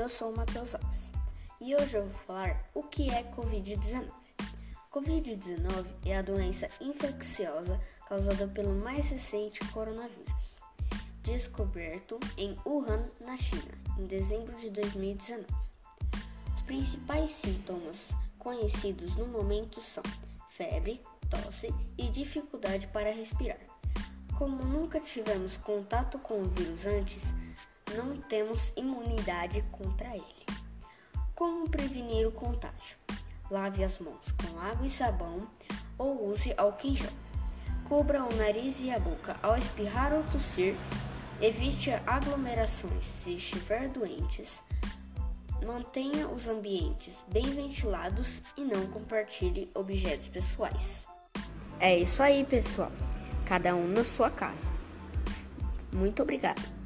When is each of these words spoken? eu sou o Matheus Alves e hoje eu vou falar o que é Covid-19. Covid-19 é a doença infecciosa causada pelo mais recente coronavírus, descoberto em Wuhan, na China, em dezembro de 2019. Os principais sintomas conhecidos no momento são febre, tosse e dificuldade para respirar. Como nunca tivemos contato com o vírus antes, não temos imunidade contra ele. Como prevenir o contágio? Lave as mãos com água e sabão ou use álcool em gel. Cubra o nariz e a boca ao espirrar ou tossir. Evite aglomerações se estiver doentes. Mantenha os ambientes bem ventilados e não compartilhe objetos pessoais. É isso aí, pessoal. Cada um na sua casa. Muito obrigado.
eu 0.00 0.08
sou 0.08 0.32
o 0.32 0.36
Matheus 0.36 0.74
Alves 0.74 1.12
e 1.60 1.76
hoje 1.76 1.98
eu 1.98 2.06
vou 2.06 2.18
falar 2.20 2.70
o 2.72 2.82
que 2.82 3.10
é 3.10 3.22
Covid-19. 3.22 4.08
Covid-19 4.90 5.86
é 6.06 6.16
a 6.16 6.22
doença 6.22 6.70
infecciosa 6.80 7.78
causada 8.08 8.48
pelo 8.48 8.74
mais 8.74 9.10
recente 9.10 9.60
coronavírus, 9.66 10.56
descoberto 11.22 12.18
em 12.38 12.56
Wuhan, 12.64 13.10
na 13.20 13.36
China, 13.36 13.72
em 13.98 14.06
dezembro 14.06 14.56
de 14.56 14.70
2019. 14.70 15.44
Os 16.56 16.62
principais 16.62 17.32
sintomas 17.32 18.08
conhecidos 18.38 19.14
no 19.16 19.26
momento 19.26 19.82
são 19.82 20.02
febre, 20.48 21.02
tosse 21.28 21.74
e 21.98 22.08
dificuldade 22.08 22.86
para 22.86 23.12
respirar. 23.12 23.60
Como 24.38 24.64
nunca 24.64 24.98
tivemos 24.98 25.58
contato 25.58 26.18
com 26.20 26.40
o 26.40 26.48
vírus 26.48 26.86
antes, 26.86 27.22
não 27.96 28.16
temos 28.22 28.72
imunidade 28.76 29.62
contra 29.70 30.08
ele. 30.14 30.46
Como 31.34 31.68
prevenir 31.68 32.26
o 32.26 32.32
contágio? 32.32 32.96
Lave 33.50 33.82
as 33.82 33.98
mãos 33.98 34.32
com 34.32 34.58
água 34.60 34.86
e 34.86 34.90
sabão 34.90 35.48
ou 35.98 36.30
use 36.30 36.54
álcool 36.56 36.88
em 36.88 36.96
gel. 36.96 37.10
Cubra 37.84 38.24
o 38.24 38.36
nariz 38.36 38.80
e 38.80 38.90
a 38.90 38.98
boca 39.00 39.36
ao 39.42 39.56
espirrar 39.56 40.12
ou 40.12 40.22
tossir. 40.24 40.76
Evite 41.40 41.90
aglomerações 42.06 43.04
se 43.04 43.34
estiver 43.34 43.88
doentes. 43.88 44.62
Mantenha 45.66 46.28
os 46.28 46.46
ambientes 46.46 47.24
bem 47.28 47.44
ventilados 47.44 48.42
e 48.56 48.64
não 48.64 48.86
compartilhe 48.88 49.70
objetos 49.74 50.28
pessoais. 50.28 51.06
É 51.78 51.98
isso 51.98 52.22
aí, 52.22 52.44
pessoal. 52.44 52.92
Cada 53.46 53.74
um 53.74 53.88
na 53.88 54.04
sua 54.04 54.30
casa. 54.30 54.68
Muito 55.92 56.22
obrigado. 56.22 56.79